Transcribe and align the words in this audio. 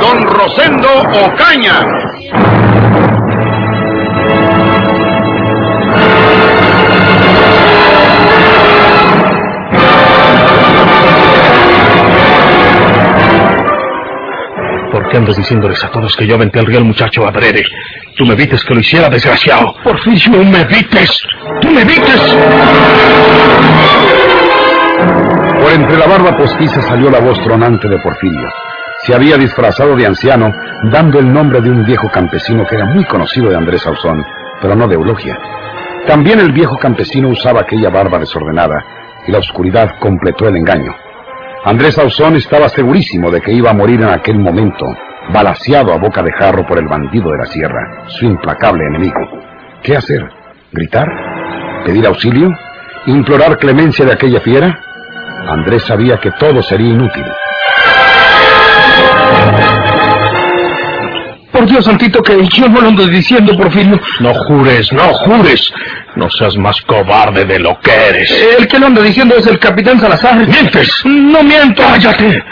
Don 0.00 0.22
Rosendo 0.22 0.88
Ocaña. 1.26 1.80
¿Por 14.92 15.08
qué 15.10 15.16
andas 15.18 15.36
diciéndoles 15.36 15.84
a 15.84 15.90
todos 15.90 16.16
que 16.16 16.26
yo 16.26 16.34
aventé 16.34 16.58
al 16.58 16.66
río 16.66 16.78
al 16.78 16.84
muchacho 16.84 17.26
adrede? 17.26 17.64
Tú 18.16 18.24
me 18.24 18.34
vites 18.34 18.64
que 18.64 18.74
lo 18.74 18.80
hiciera, 18.80 19.08
desgraciado. 19.08 19.74
Porfirio, 19.84 20.32
tú 20.32 20.44
me 20.44 20.64
vites. 20.64 21.22
Tú 21.60 21.70
me 21.70 21.84
vites. 21.84 22.36
Por 25.60 25.72
entre 25.72 25.96
la 25.98 26.06
barba 26.06 26.36
postiza 26.36 26.80
salió 26.82 27.10
la 27.10 27.20
voz 27.20 27.38
tronante 27.42 27.88
de 27.88 27.98
Porfirio. 27.98 28.48
Se 29.04 29.14
había 29.14 29.36
disfrazado 29.36 29.96
de 29.96 30.06
anciano, 30.06 30.52
dando 30.90 31.18
el 31.18 31.32
nombre 31.32 31.60
de 31.60 31.70
un 31.70 31.84
viejo 31.84 32.08
campesino 32.10 32.66
que 32.66 32.74
era 32.74 32.86
muy 32.86 33.04
conocido 33.04 33.48
de 33.50 33.56
Andrés 33.56 33.86
Ausón, 33.86 34.24
pero 34.60 34.74
no 34.74 34.88
de 34.88 34.94
Eulogia. 34.94 35.38
También 36.06 36.40
el 36.40 36.52
viejo 36.52 36.76
campesino 36.78 37.28
usaba 37.28 37.60
aquella 37.60 37.90
barba 37.90 38.18
desordenada, 38.18 38.84
y 39.26 39.32
la 39.32 39.38
oscuridad 39.38 39.96
completó 40.00 40.48
el 40.48 40.56
engaño. 40.56 40.94
Andrés 41.64 41.98
Ausón 41.98 42.36
estaba 42.36 42.68
segurísimo 42.68 43.30
de 43.30 43.40
que 43.40 43.52
iba 43.52 43.70
a 43.70 43.74
morir 43.74 44.00
en 44.00 44.08
aquel 44.08 44.38
momento, 44.38 44.86
balaseado 45.32 45.92
a 45.92 45.98
boca 45.98 46.22
de 46.22 46.32
jarro 46.32 46.66
por 46.66 46.78
el 46.78 46.88
bandido 46.88 47.30
de 47.30 47.38
la 47.38 47.46
sierra, 47.46 48.04
su 48.06 48.26
implacable 48.26 48.84
enemigo. 48.84 49.20
¿Qué 49.82 49.96
hacer? 49.96 50.28
¿Gritar? 50.72 51.08
¿Pedir 51.84 52.06
auxilio? 52.06 52.50
¿Implorar 53.06 53.58
clemencia 53.58 54.04
de 54.04 54.12
aquella 54.12 54.40
fiera? 54.40 54.80
Andrés 55.48 55.84
sabía 55.84 56.18
que 56.18 56.30
todo 56.32 56.62
sería 56.62 56.88
inútil. 56.88 57.24
Por 61.58 61.66
Dios 61.68 61.84
santito 61.84 62.22
que 62.22 62.36
yo 62.54 62.68
no 62.68 62.80
lo 62.80 62.86
ando 62.86 63.04
diciendo, 63.08 63.52
Porfirio. 63.56 64.00
No 64.20 64.32
jures, 64.32 64.92
no 64.92 65.12
jures. 65.12 65.72
No 66.14 66.30
seas 66.30 66.56
más 66.56 66.80
cobarde 66.82 67.44
de 67.44 67.58
lo 67.58 67.80
que 67.80 67.90
eres. 67.90 68.30
El 68.60 68.68
que 68.68 68.78
lo 68.78 68.86
anda 68.86 69.02
diciendo 69.02 69.34
es 69.34 69.44
el 69.48 69.58
capitán 69.58 69.98
Salazar. 69.98 70.36
¡Mientes! 70.36 71.02
No 71.04 71.42
miento. 71.42 71.82
¡Cállate! 71.82 72.44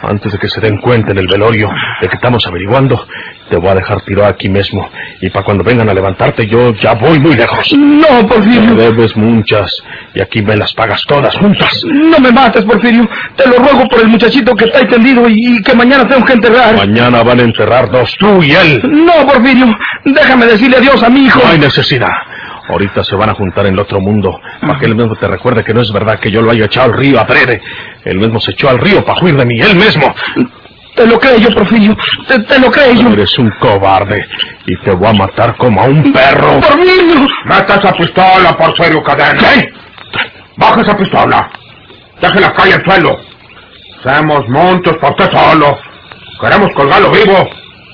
Antes 0.00 0.32
de 0.32 0.38
que 0.38 0.48
se 0.48 0.62
den 0.62 0.78
cuenta 0.78 1.10
en 1.10 1.18
el 1.18 1.26
velorio 1.26 1.68
de 2.00 2.08
que 2.08 2.14
estamos 2.14 2.46
averiguando, 2.46 3.06
te 3.50 3.56
voy 3.56 3.70
a 3.70 3.74
dejar 3.74 4.00
tirado 4.02 4.28
aquí 4.28 4.48
mismo. 4.48 4.88
Y 5.20 5.30
para 5.30 5.44
cuando 5.44 5.62
vengan 5.64 5.88
a 5.88 5.94
levantarte, 5.94 6.46
yo 6.46 6.74
ya 6.74 6.94
voy 6.94 7.18
muy 7.18 7.34
lejos. 7.34 7.72
No, 7.76 8.26
Porfirio. 8.26 8.74
Me 8.74 8.82
debes 8.82 9.16
muchas. 9.16 9.70
Y 10.14 10.20
aquí 10.20 10.42
me 10.42 10.56
las 10.56 10.72
pagas 10.74 11.02
todas 11.06 11.36
juntas. 11.36 11.84
No 11.84 12.18
me 12.18 12.32
mates, 12.32 12.64
Porfirio. 12.64 13.08
Te 13.36 13.48
lo 13.48 13.56
ruego 13.58 13.88
por 13.88 14.00
el 14.00 14.08
muchachito 14.08 14.54
que 14.54 14.64
está 14.64 14.78
ahí 14.78 14.88
tendido 14.88 15.28
y, 15.28 15.56
y 15.56 15.62
que 15.62 15.74
mañana 15.74 16.08
tengo 16.08 16.24
que 16.24 16.32
enterrar. 16.32 16.76
Mañana 16.76 17.22
van 17.22 17.40
a 17.40 17.42
enterrar 17.42 17.90
dos, 17.90 18.14
tú 18.18 18.42
y 18.42 18.52
él. 18.52 18.80
No, 18.84 19.26
Porfirio. 19.26 19.66
Déjame 20.04 20.46
decirle 20.46 20.78
adiós 20.78 21.02
a 21.02 21.08
mi 21.08 21.26
hijo. 21.26 21.40
No 21.42 21.50
hay 21.50 21.58
necesidad. 21.58 22.10
Ahorita 22.68 23.04
se 23.04 23.14
van 23.14 23.30
a 23.30 23.34
juntar 23.34 23.64
en 23.66 23.74
el 23.74 23.78
otro 23.78 24.00
mundo 24.00 24.40
para 24.60 24.76
que 24.80 24.86
él 24.86 24.96
mismo 24.96 25.14
te 25.14 25.28
recuerde 25.28 25.62
que 25.62 25.72
no 25.72 25.82
es 25.82 25.92
verdad 25.92 26.18
que 26.18 26.32
yo 26.32 26.42
lo 26.42 26.50
haya 26.50 26.64
echado 26.64 26.92
al 26.92 26.98
río 26.98 27.20
adrede. 27.20 27.62
Él 28.04 28.18
mismo 28.18 28.40
se 28.40 28.50
echó 28.50 28.68
al 28.68 28.78
río 28.80 29.04
para 29.04 29.22
huir 29.22 29.36
de 29.36 29.44
mí, 29.44 29.60
él 29.60 29.76
mismo. 29.76 30.12
Te 30.96 31.06
lo 31.06 31.20
creo 31.20 31.36
yo, 31.38 31.50
Porfirio. 31.50 31.96
Te, 32.26 32.38
te 32.40 32.58
lo 32.58 32.70
creo 32.70 32.92
yo. 32.94 33.10
Eres 33.10 33.38
un 33.38 33.50
cobarde 33.60 34.26
y 34.66 34.76
te 34.78 34.92
voy 34.92 35.08
a 35.08 35.12
matar 35.12 35.56
como 35.56 35.80
a 35.82 35.84
un 35.84 36.12
perro. 36.12 36.58
¡Porfirio! 36.60 37.26
Meta 37.44 37.74
esa 37.76 37.92
pistola, 37.92 38.56
Porfirio 38.56 39.02
Cadena. 39.02 39.38
¿Qué? 39.38 39.72
Baja 40.56 40.80
esa 40.80 40.96
pistola. 40.96 41.50
Déjela 42.20 42.52
caer 42.54 42.74
al 42.76 42.84
suelo. 42.84 43.20
Seamos 44.02 44.48
montos 44.48 44.96
por 44.96 45.10
usted 45.10 45.30
solo. 45.30 45.78
Queremos 46.40 46.72
colgarlo 46.72 47.10
vivo. 47.10 47.48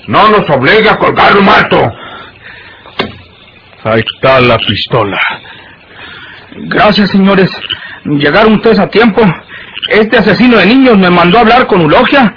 No 0.07 0.29
nos 0.29 0.49
obligue 0.49 0.89
a 0.89 0.97
colgarlo 0.97 1.41
muerto. 1.41 1.91
Ahí 3.83 4.01
está 4.15 4.39
la 4.39 4.57
pistola. 4.59 5.19
Gracias, 6.55 7.09
señores. 7.09 7.51
Llegaron 8.05 8.53
ustedes 8.53 8.79
a 8.79 8.87
tiempo. 8.87 9.21
Este 9.89 10.17
asesino 10.17 10.57
de 10.57 10.65
niños 10.65 10.97
me 10.97 11.09
mandó 11.09 11.37
a 11.37 11.41
hablar 11.41 11.67
con 11.67 11.81
Ulogia, 11.81 12.33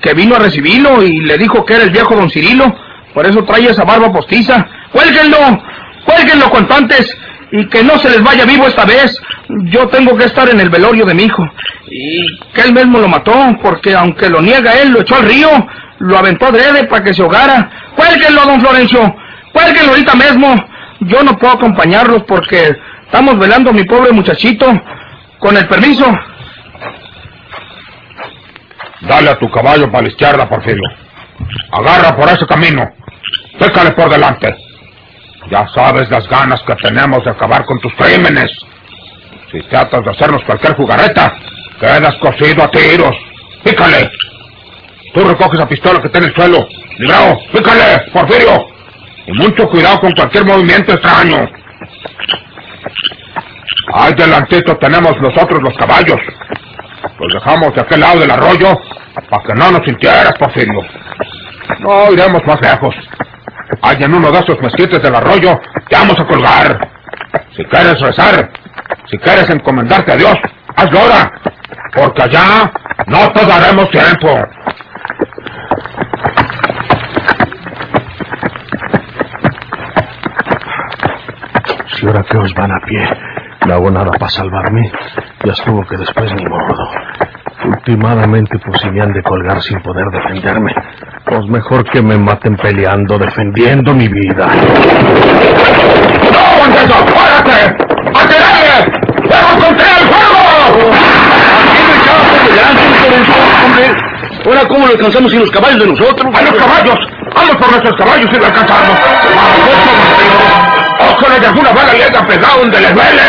que 0.00 0.14
vino 0.14 0.36
a 0.36 0.38
recibirlo 0.38 1.02
y 1.02 1.20
le 1.20 1.38
dijo 1.38 1.64
que 1.64 1.74
era 1.74 1.84
el 1.84 1.90
viejo 1.90 2.14
don 2.14 2.30
Cirilo. 2.30 2.74
Por 3.12 3.26
eso 3.26 3.44
trae 3.44 3.66
esa 3.66 3.84
barba 3.84 4.12
postiza. 4.12 4.66
¡Cuélguenlo! 4.92 5.38
¡Cuélguenlo 6.04 6.50
cuanto 6.50 6.74
antes! 6.74 7.16
Y 7.52 7.68
que 7.68 7.82
no 7.84 7.98
se 7.98 8.10
les 8.10 8.22
vaya 8.22 8.44
vivo 8.44 8.66
esta 8.66 8.84
vez. 8.84 9.20
Yo 9.48 9.86
tengo 9.88 10.16
que 10.16 10.24
estar 10.24 10.48
en 10.48 10.60
el 10.60 10.70
velorio 10.70 11.04
de 11.04 11.14
mi 11.14 11.24
hijo. 11.24 11.44
Y 11.88 12.38
que 12.52 12.62
él 12.62 12.72
mismo 12.72 12.98
lo 12.98 13.08
mató, 13.08 13.34
porque 13.62 13.94
aunque 13.94 14.28
lo 14.28 14.40
niega 14.42 14.80
él, 14.80 14.90
lo 14.90 15.02
echó 15.02 15.16
al 15.16 15.28
río, 15.28 15.48
lo 15.98 16.18
aventó 16.18 16.46
adrede 16.46 16.84
para 16.84 17.04
que 17.04 17.14
se 17.14 17.22
ahogara. 17.22 17.70
¡Cuélguenlo, 17.94 18.44
don 18.46 18.60
Florencio! 18.60 19.16
¡Cuélguenlo 19.52 19.92
ahorita 19.92 20.14
mismo! 20.14 20.54
Yo 21.00 21.22
no 21.22 21.36
puedo 21.38 21.54
acompañarlos 21.54 22.24
porque 22.24 22.76
estamos 23.04 23.38
velando 23.38 23.70
a 23.70 23.74
mi 23.74 23.84
pobre 23.84 24.12
muchachito. 24.12 24.66
Con 25.38 25.56
el 25.56 25.68
permiso. 25.68 26.06
Dale 29.08 29.30
a 29.30 29.38
tu 29.38 29.50
caballo 29.50 29.90
para 29.90 30.02
la 30.02 30.08
izquierda, 30.08 30.48
Porfirio. 30.48 30.88
Agarra 31.72 32.16
por 32.16 32.28
ese 32.28 32.46
camino. 32.46 32.84
Pécale 33.58 33.90
por 33.92 34.08
delante. 34.08 34.54
Ya 35.50 35.66
sabes 35.74 36.08
las 36.10 36.26
ganas 36.28 36.62
que 36.62 36.74
tenemos 36.76 37.22
de 37.24 37.30
acabar 37.30 37.64
con 37.66 37.78
tus 37.80 37.92
crímenes. 37.94 38.50
Si 39.52 39.60
tratas 39.68 40.02
de 40.04 40.10
hacernos 40.10 40.42
cualquier 40.44 40.74
jugarreta, 40.74 41.32
quedas 41.78 42.14
cosido 42.16 42.64
a 42.64 42.70
tiros. 42.70 43.14
Pícale. 43.62 44.10
Tú 45.12 45.20
recoges 45.20 45.58
la 45.58 45.68
pistola 45.68 46.00
que 46.00 46.06
está 46.06 46.18
en 46.18 46.24
el 46.24 46.34
suelo. 46.34 46.66
Librao, 46.98 47.40
pícale, 47.52 48.10
Porfirio. 48.12 48.66
Y 49.26 49.32
mucho 49.32 49.68
cuidado 49.68 50.00
con 50.00 50.12
cualquier 50.12 50.44
movimiento 50.44 50.94
extraño. 50.94 51.48
Ahí 53.92 54.12
delantito 54.14 54.76
tenemos 54.78 55.12
nosotros 55.20 55.62
los 55.62 55.76
caballos. 55.76 56.18
Los 57.24 57.32
dejamos 57.32 57.74
de 57.74 57.80
aquel 57.80 58.00
lado 58.00 58.20
del 58.20 58.30
arroyo 58.30 58.78
para 59.30 59.42
que 59.44 59.54
no 59.54 59.70
nos 59.70 59.80
sintieras, 59.86 60.34
Porfirio. 60.38 60.82
No 61.80 62.12
iremos 62.12 62.44
más 62.46 62.60
lejos. 62.60 62.94
Hay 63.80 63.96
en 64.02 64.14
uno 64.14 64.30
de 64.30 64.40
esos 64.40 64.60
mezquites 64.60 65.02
del 65.02 65.14
arroyo 65.14 65.58
te 65.88 65.96
vamos 65.96 66.20
a 66.20 66.26
colgar. 66.26 66.90
Si 67.56 67.64
quieres 67.64 67.98
rezar, 67.98 68.50
si 69.06 69.16
quieres 69.16 69.48
encomendarte 69.48 70.12
a 70.12 70.16
Dios, 70.16 70.34
hazlo 70.76 71.00
ahora. 71.00 71.32
Porque 71.94 72.22
allá 72.24 72.70
no 73.06 73.32
te 73.32 73.46
daremos 73.46 73.90
tiempo. 73.90 74.28
Si 81.96 82.06
ahora 82.06 82.22
que 82.22 82.36
os 82.36 82.52
van 82.52 82.70
a 82.70 82.80
pie, 82.80 83.08
no 83.66 83.74
hago 83.74 83.90
nada 83.90 84.10
para 84.10 84.30
salvarme, 84.30 84.92
ya 85.42 85.52
estuvo 85.52 85.82
que 85.86 85.96
después 85.96 86.30
ni 86.34 86.44
modo. 86.44 87.03
Últimamente 87.64 88.58
pues 88.58 88.80
si 88.82 88.90
me 88.90 89.00
han 89.00 89.12
de 89.12 89.22
colgar 89.22 89.60
sin 89.62 89.80
poder 89.80 90.04
defenderme. 90.10 90.72
Pues 91.24 91.46
mejor 91.48 91.84
que 91.90 92.02
me 92.02 92.18
maten 92.18 92.56
peleando, 92.56 93.18
defendiendo 93.18 93.94
mi 93.94 94.06
vida. 94.08 94.46
¡No, 96.32 96.58
Monteso! 96.58 96.94
¡Párate! 97.14 97.76
¡A 98.14 98.26
tirarle! 98.28 98.92
¡Pero 99.28 99.48
contra 99.66 99.86
el 99.98 100.06
fuego! 100.08 100.44
Ahora, 104.46 104.68
¿cómo 104.68 104.86
lo 104.86 104.92
alcanzamos 104.92 105.30
sin 105.30 105.40
los 105.40 105.50
caballos 105.50 105.80
de 105.80 105.86
nosotros? 105.86 106.34
¡A 106.34 106.42
los 106.42 106.54
caballos! 106.54 106.98
¡Vamos 107.34 107.56
por 107.56 107.70
nuestros 107.70 107.96
caballos 107.96 108.30
y 108.30 108.36
lo 108.36 108.44
alcanzamos! 108.44 108.98
¡Vamos! 109.34 111.14
¡Ojalá 111.16 111.38
de 111.38 111.46
alguna 111.46 111.72
bala 111.72 111.94
le 111.94 112.04
haya 112.04 112.26
pegado 112.26 112.58
donde 112.60 112.80
le 112.80 112.92
duele! 112.92 113.22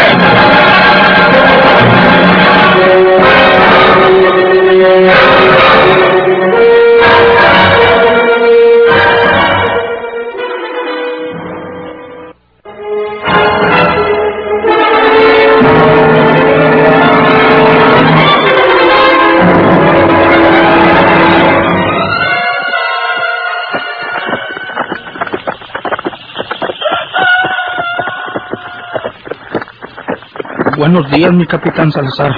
Buenos 30.77 31.09
días, 31.11 31.31
mi 31.31 31.45
capitán 31.47 31.91
Salazar. 31.91 32.33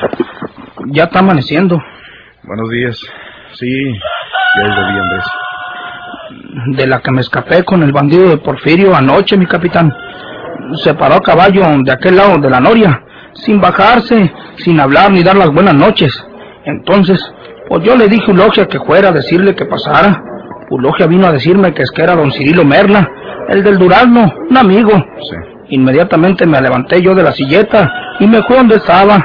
Ya 0.91 1.05
está 1.05 1.19
amaneciendo. 1.19 1.81
Buenos 2.57 2.73
días. 2.73 2.99
Sí, 3.53 3.93
ya 4.55 4.63
es 4.63 4.75
de 4.75 4.91
día, 4.91 5.01
Andrés. 5.03 5.25
De 6.77 6.87
la 6.87 7.01
que 7.01 7.11
me 7.11 7.21
escapé 7.21 7.63
con 7.63 7.83
el 7.83 7.91
bandido 7.91 8.29
de 8.29 8.37
Porfirio 8.37 8.95
anoche, 8.95 9.37
mi 9.37 9.45
capitán. 9.45 9.95
Se 10.83 10.95
paró 10.95 11.17
a 11.17 11.21
caballo 11.21 11.61
de 11.83 11.91
aquel 11.91 12.15
lado 12.15 12.39
de 12.39 12.49
la 12.49 12.59
noria, 12.59 13.03
sin 13.33 13.61
bajarse, 13.61 14.33
sin 14.55 14.79
hablar 14.79 15.11
ni 15.11 15.21
dar 15.21 15.37
las 15.37 15.51
buenas 15.51 15.75
noches. 15.75 16.11
Entonces, 16.65 17.21
pues 17.69 17.83
yo 17.83 17.95
le 17.95 18.07
dije 18.07 18.25
a 18.31 18.33
Ulogia 18.33 18.65
que 18.65 18.79
fuera 18.79 19.09
a 19.09 19.13
decirle 19.13 19.53
que 19.53 19.65
pasara. 19.65 20.19
Ulogia 20.71 21.05
vino 21.05 21.27
a 21.27 21.33
decirme 21.33 21.75
que 21.75 21.83
es 21.83 21.91
que 21.91 22.01
era 22.01 22.15
don 22.15 22.31
Cirilo 22.31 22.65
Merla, 22.65 23.07
el 23.49 23.63
del 23.63 23.77
Durazno, 23.77 24.33
un 24.49 24.57
amigo. 24.57 24.93
Sí. 24.93 25.75
Inmediatamente 25.75 26.47
me 26.47 26.59
levanté 26.59 27.03
yo 27.03 27.13
de 27.13 27.21
la 27.21 27.33
silleta 27.33 28.15
y 28.19 28.25
me 28.25 28.41
fui 28.41 28.55
donde 28.55 28.77
estaba. 28.77 29.23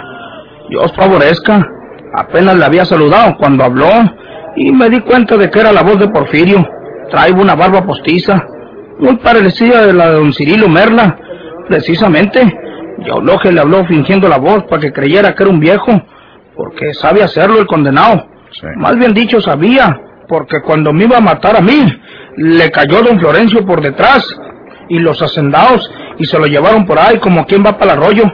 Dios 0.68 0.92
favorezca. 0.94 1.66
Apenas 2.14 2.56
le 2.56 2.64
había 2.64 2.84
saludado 2.84 3.36
cuando 3.38 3.64
habló 3.64 3.90
y 4.56 4.70
me 4.70 4.90
di 4.90 5.00
cuenta 5.00 5.36
de 5.36 5.50
que 5.50 5.60
era 5.60 5.72
la 5.72 5.82
voz 5.82 5.98
de 5.98 6.08
Porfirio. 6.08 6.66
Traigo 7.10 7.40
una 7.40 7.54
barba 7.54 7.84
postiza, 7.84 8.46
muy 8.98 9.16
parecida 9.16 9.86
de 9.86 9.92
la 9.92 10.10
de 10.10 10.16
don 10.16 10.32
Cirilo 10.32 10.68
Merla. 10.68 11.18
Precisamente, 11.68 12.40
y 13.04 13.10
a 13.10 13.14
Ulogia 13.14 13.52
le 13.52 13.60
habló 13.60 13.84
fingiendo 13.86 14.28
la 14.28 14.38
voz 14.38 14.64
para 14.64 14.80
que 14.80 14.92
creyera 14.92 15.34
que 15.34 15.42
era 15.42 15.52
un 15.52 15.60
viejo, 15.60 16.02
porque 16.56 16.92
sabe 16.94 17.22
hacerlo 17.22 17.58
el 17.58 17.66
condenado. 17.66 18.26
Sí. 18.50 18.66
Más 18.76 18.96
bien 18.98 19.14
dicho, 19.14 19.40
sabía, 19.40 19.98
porque 20.28 20.60
cuando 20.64 20.92
me 20.92 21.04
iba 21.04 21.16
a 21.16 21.20
matar 21.20 21.56
a 21.56 21.60
mí, 21.60 21.82
le 22.36 22.70
cayó 22.70 23.02
don 23.02 23.18
Florencio 23.18 23.64
por 23.64 23.80
detrás 23.80 24.26
y 24.88 24.98
los 24.98 25.20
hacendados 25.22 25.90
y 26.18 26.26
se 26.26 26.38
lo 26.38 26.46
llevaron 26.46 26.84
por 26.84 26.98
ahí 26.98 27.18
como 27.18 27.46
quien 27.46 27.64
va 27.64 27.78
para 27.78 27.92
el 27.92 27.98
arroyo. 27.98 28.24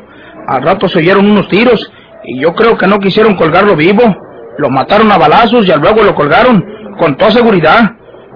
Al 0.49 0.63
rato 0.63 0.89
se 0.89 0.99
oyeron 0.99 1.31
unos 1.31 1.49
tiros 1.49 1.93
y 2.29 2.39
yo 2.39 2.55
creo 2.55 2.77
que 2.77 2.87
no 2.87 2.99
quisieron 2.99 3.37
colgarlo 3.37 3.75
vivo. 3.75 4.03
Lo 4.59 4.69
mataron 4.69 5.11
a 5.11 5.17
balazos 5.17 5.67
y 5.67 5.73
al 5.73 5.81
luego 5.81 6.03
lo 6.03 6.15
colgaron, 6.15 6.63
con 6.99 7.17
toda 7.17 7.31
seguridad. 7.31 7.93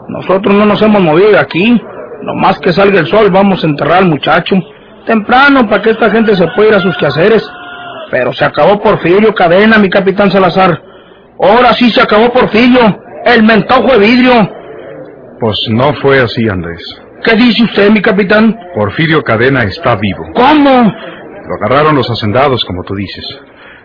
Nosotros 0.09 0.55
no 0.55 0.65
nos 0.65 0.81
hemos 0.81 1.03
movido 1.03 1.31
de 1.31 1.39
aquí. 1.39 1.79
Nomás 2.23 2.59
que 2.59 2.73
salga 2.73 3.01
el 3.01 3.07
sol 3.07 3.31
vamos 3.31 3.63
a 3.63 3.67
enterrar 3.67 3.99
al 3.99 4.09
muchacho. 4.09 4.57
Temprano 5.05 5.69
para 5.69 5.83
que 5.83 5.91
esta 5.91 6.09
gente 6.11 6.35
se 6.35 6.47
pueda 6.57 6.71
ir 6.71 6.75
a 6.77 6.81
sus 6.81 6.97
quehaceres. 6.97 7.47
Pero 8.11 8.33
se 8.33 8.47
acabó 8.47 8.81
Porfirio 8.81 9.35
Cadena, 9.35 9.77
mi 9.79 9.91
capitán 9.91 10.31
Salazar. 10.31 10.83
Ahora 11.39 11.75
sí 11.75 11.91
se 11.91 12.01
acabó 12.01 12.33
Porfirio, 12.33 12.99
el 13.27 13.43
mentojo 13.43 13.93
de 13.93 13.99
vidrio. 13.99 14.33
Pues 15.39 15.59
no 15.71 15.93
fue 15.95 16.21
así, 16.21 16.49
Andrés. 16.49 16.83
¿Qué 17.25 17.35
dice 17.35 17.65
usted, 17.65 17.91
mi 17.91 18.01
capitán? 18.01 18.57
Porfirio 18.75 19.23
Cadena 19.23 19.65
está 19.65 19.97
vivo. 19.97 20.25
¿Cómo? 20.35 20.71
Lo 21.49 21.55
agarraron 21.57 21.97
los 21.97 22.09
hacendados, 22.09 22.65
como 22.65 22.85
tú 22.85 22.95
dices. 22.95 23.25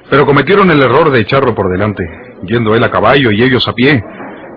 Pero 0.10 0.26
cometieron 0.26 0.72
el 0.72 0.82
error 0.82 1.12
de 1.12 1.20
echarlo 1.20 1.54
por 1.54 1.70
delante, 1.70 2.04
yendo 2.44 2.76
él 2.76 2.84
a 2.84 2.92
caballo 2.92 3.32
y 3.32 3.44
ellos 3.44 3.68
a 3.68 3.74
pie. 3.74 4.04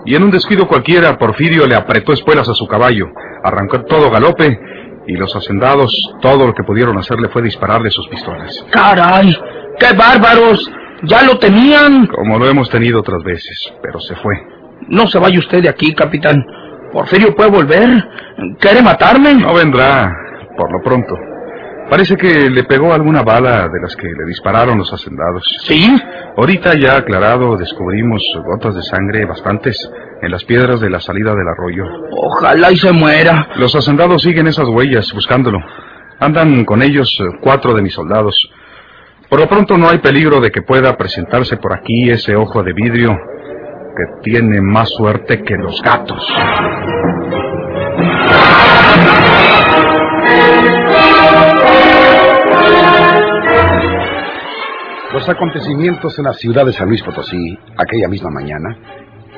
Y 0.06 0.14
en 0.14 0.22
un 0.22 0.30
descuido 0.30 0.68
cualquiera, 0.68 1.18
Porfirio 1.18 1.66
le 1.66 1.74
apretó 1.74 2.12
espuelas 2.12 2.48
a 2.48 2.54
su 2.54 2.66
caballo, 2.66 3.06
arrancó 3.42 3.82
todo 3.82 4.10
galope, 4.10 4.58
y 5.06 5.14
los 5.14 5.34
hacendados, 5.34 5.92
todo 6.20 6.46
lo 6.46 6.54
que 6.54 6.62
pudieron 6.62 6.96
hacerle 6.98 7.28
fue 7.28 7.42
dispararle 7.42 7.90
sus 7.90 8.06
pistolas. 8.08 8.64
¡Caray! 8.70 9.34
¡Qué 9.78 9.92
bárbaros! 9.96 10.70
¡Ya 11.02 11.22
lo 11.24 11.38
tenían! 11.38 12.06
Como 12.06 12.38
lo 12.38 12.46
hemos 12.46 12.70
tenido 12.70 13.00
otras 13.00 13.22
veces, 13.24 13.72
pero 13.82 13.98
se 14.00 14.14
fue. 14.16 14.34
No 14.88 15.06
se 15.08 15.18
vaya 15.18 15.38
usted 15.38 15.62
de 15.62 15.68
aquí, 15.68 15.94
capitán. 15.94 16.44
Porfirio 16.92 17.34
puede 17.34 17.50
volver. 17.50 17.88
¿Quiere 18.58 18.82
matarme? 18.82 19.34
No 19.34 19.54
vendrá, 19.54 20.12
por 20.56 20.70
lo 20.70 20.82
pronto. 20.82 21.14
Parece 21.90 22.16
que 22.16 22.48
le 22.48 22.62
pegó 22.62 22.94
alguna 22.94 23.22
bala 23.22 23.68
de 23.68 23.80
las 23.82 23.96
que 23.96 24.06
le 24.06 24.24
dispararon 24.28 24.78
los 24.78 24.92
hacendados. 24.92 25.44
¿Sí? 25.64 25.92
Ahorita 26.36 26.74
ya 26.74 26.96
aclarado 26.96 27.56
descubrimos 27.56 28.22
gotas 28.46 28.76
de 28.76 28.82
sangre 28.82 29.24
bastantes 29.24 29.76
en 30.22 30.30
las 30.30 30.44
piedras 30.44 30.80
de 30.80 30.88
la 30.88 31.00
salida 31.00 31.34
del 31.34 31.48
arroyo. 31.48 31.84
Ojalá 32.12 32.70
y 32.70 32.76
se 32.76 32.92
muera. 32.92 33.48
Los 33.56 33.74
hacendados 33.74 34.22
siguen 34.22 34.46
esas 34.46 34.68
huellas 34.68 35.12
buscándolo. 35.12 35.58
Andan 36.20 36.64
con 36.64 36.80
ellos 36.80 37.20
cuatro 37.40 37.74
de 37.74 37.82
mis 37.82 37.92
soldados. 37.92 38.36
Por 39.28 39.40
lo 39.40 39.48
pronto 39.48 39.76
no 39.76 39.90
hay 39.90 39.98
peligro 39.98 40.40
de 40.40 40.52
que 40.52 40.62
pueda 40.62 40.96
presentarse 40.96 41.56
por 41.56 41.72
aquí 41.72 42.08
ese 42.08 42.36
ojo 42.36 42.62
de 42.62 42.72
vidrio 42.72 43.18
que 43.96 44.30
tiene 44.30 44.60
más 44.60 44.88
suerte 44.90 45.42
que 45.42 45.56
los 45.56 45.82
gatos. 45.82 46.24
Los 55.20 55.28
acontecimientos 55.28 56.18
en 56.18 56.24
la 56.24 56.32
ciudad 56.32 56.64
de 56.64 56.72
San 56.72 56.88
Luis 56.88 57.02
Potosí, 57.02 57.58
aquella 57.76 58.08
misma 58.08 58.30
mañana, 58.30 58.74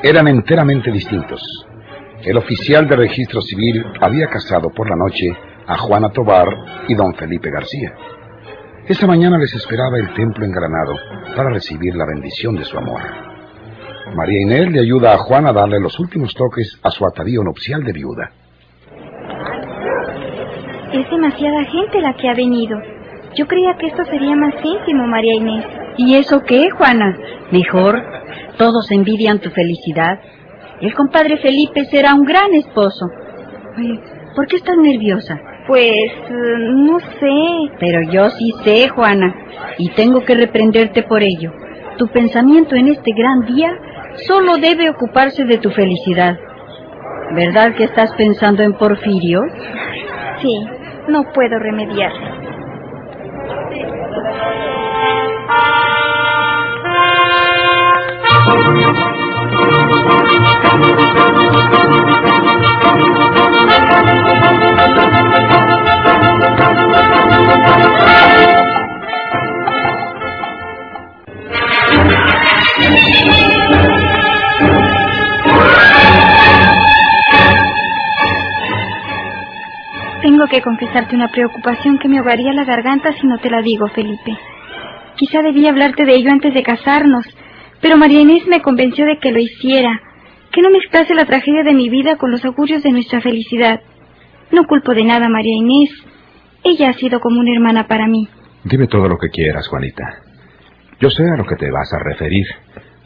eran 0.01 0.29
enteramente 0.29 0.93
distintos. 0.93 1.43
El 2.23 2.37
oficial 2.37 2.87
de 2.87 2.95
registro 2.95 3.41
civil 3.41 3.85
había 4.01 4.29
casado 4.29 4.71
por 4.71 4.89
la 4.89 4.95
noche 4.95 5.37
a 5.67 5.77
Juana 5.79 6.11
Tobar 6.11 6.47
y 6.87 6.95
don 6.95 7.13
Felipe 7.17 7.51
García. 7.51 7.95
Esa 8.87 9.09
mañana 9.09 9.39
les 9.39 9.53
esperaba 9.55 9.99
el 9.99 10.15
templo 10.15 10.47
engranado 10.47 10.95
para 11.35 11.51
recibir 11.51 11.97
la 11.97 12.07
bendición 12.07 12.55
de 12.55 12.65
su 12.65 12.79
amor. 12.79 13.01
María 14.15 14.41
Inés 14.41 14.71
le 14.71 14.79
ayuda 14.83 15.15
a 15.15 15.19
Juan 15.19 15.49
a 15.49 15.53
darle 15.53 15.81
los 15.81 15.99
últimos 15.99 16.33
toques 16.33 16.79
a 16.85 16.93
su 16.93 17.05
atavío 17.05 17.43
nupcial 17.43 17.83
de 17.83 17.93
viuda. 17.93 18.31
Es 20.93 21.11
demasiada 21.11 21.65
gente 21.65 22.01
la 22.01 22.15
que 22.15 22.29
ha 22.29 22.35
venido. 22.35 22.79
Yo 23.35 23.47
creía 23.47 23.75
que 23.79 23.87
esto 23.87 24.05
sería 24.05 24.37
más 24.37 24.55
íntimo, 24.63 25.07
María 25.07 25.35
Inés. 25.35 25.65
¿Y 25.97 26.15
eso 26.17 26.43
qué, 26.43 26.71
Juana? 26.71 27.17
Mejor. 27.51 28.03
Todos 28.59 28.91
envidian 28.91 29.39
tu 29.41 29.51
felicidad. 29.51 30.21
El 30.81 30.95
compadre 30.95 31.39
Felipe 31.39 31.85
será 31.87 32.15
un 32.15 32.25
gran 32.25 32.53
esposo. 32.55 33.07
Oye, 33.79 34.01
¿por 34.35 34.47
qué 34.47 34.57
estás 34.57 34.77
nerviosa? 34.77 35.41
Pues, 35.67 36.11
no 36.29 36.99
sé. 36.99 37.73
Pero 37.79 38.03
yo 38.11 38.31
sí 38.31 38.53
sé, 38.65 38.89
Juana, 38.89 39.35
y 39.79 39.89
tengo 39.91 40.25
que 40.25 40.35
reprenderte 40.35 41.03
por 41.03 41.23
ello. 41.23 41.53
Tu 41.99 42.09
pensamiento 42.09 42.75
en 42.75 42.89
este 42.89 43.13
gran 43.13 43.47
día 43.47 43.73
solo 44.27 44.57
debe 44.57 44.91
ocuparse 44.91 45.45
de 45.45 45.59
tu 45.59 45.71
felicidad. 45.71 46.37
¿Verdad 47.35 47.75
que 47.75 47.85
estás 47.85 48.13
pensando 48.15 48.63
en 48.63 48.75
Porfirio? 48.75 49.41
Sí, 50.43 50.67
no 51.09 51.25
puedo 51.33 51.59
remediarlo. 51.59 52.52
Tengo 54.23 54.63
que 80.53 80.61
confesarte 80.61 81.17
una 81.17 81.29
preocupación 81.29 81.99
que 81.99 82.09
me 82.09 82.19
ahogaría 82.19 82.53
la 82.53 82.65
garganta 82.65 83.15
si 83.15 83.27
no 83.27 83.39
te 83.39 83.49
la 83.49 83.63
digo, 83.63 83.89
Felipe. 83.89 84.37
Quizá 85.17 85.41
debía 85.41 85.71
hablarte 85.71 86.05
de 86.05 86.15
ello 86.15 86.31
antes 86.31 86.53
de 86.53 86.63
casarnos, 86.63 87.25
pero 87.81 87.97
María 87.97 88.21
Inés 88.21 88.47
me 88.47 88.61
convenció 88.61 89.07
de 89.07 89.19
que 89.19 89.33
lo 89.33 89.39
hiciera, 89.39 89.99
que 90.53 90.61
no 90.61 90.69
mezclase 90.69 91.15
la 91.15 91.25
tragedia 91.25 91.63
de 91.63 91.73
mi 91.73 91.89
vida 91.89 92.17
con 92.17 92.31
los 92.31 92.45
augurios 92.45 92.83
de 92.83 92.93
nuestra 92.93 93.23
felicidad. 93.23 93.81
No 94.51 94.67
culpo 94.67 94.93
de 94.93 95.05
nada 95.05 95.27
a 95.27 95.31
María 95.31 95.57
Inés. 95.57 95.91
Ella 96.63 96.91
ha 96.91 96.93
sido 96.93 97.19
como 97.21 97.41
una 97.41 97.55
hermana 97.55 97.89
para 97.89 98.07
mí. 98.07 98.29
Dime 98.65 98.89
todo 98.89 99.09
lo 99.09 99.17
que 99.17 99.31
quieras, 99.31 99.67
Juanita. 99.69 100.05
Yo 101.01 101.09
sé 101.09 101.25
a 101.25 101.37
lo 101.39 101.47
que 101.47 101.57
te 101.57 101.71
vas 101.71 101.91
a 101.95 101.99
referir. 101.99 102.47